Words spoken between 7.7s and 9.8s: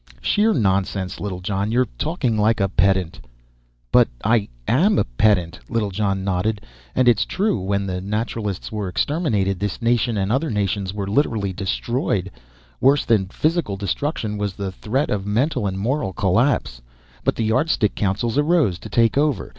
the Naturalists were exterminated, this